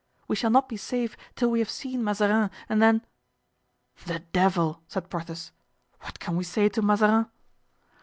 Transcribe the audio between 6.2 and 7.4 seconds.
we say to Mazarin?"